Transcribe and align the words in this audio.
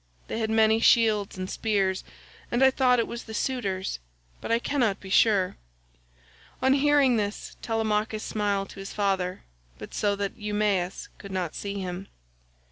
They 0.29 0.39
had 0.39 0.49
many 0.49 0.79
shields 0.79 1.37
and 1.37 1.47
spears, 1.47 2.03
and 2.49 2.63
I 2.63 2.71
thought 2.71 2.97
it 2.97 3.05
was 3.07 3.25
the 3.25 3.35
suitors, 3.35 3.99
but 4.41 4.51
I 4.51 4.57
cannot 4.57 4.99
be 4.99 5.11
sure." 5.11 5.57
On 6.59 6.73
hearing 6.73 7.17
this 7.17 7.55
Telemachus 7.61 8.23
smiled 8.23 8.69
to 8.69 8.79
his 8.79 8.93
father, 8.93 9.43
but 9.77 9.93
so 9.93 10.15
that 10.15 10.35
Eumaeus 10.39 11.09
could 11.19 11.31
not 11.31 11.53
see 11.53 11.81
him. 11.81 12.07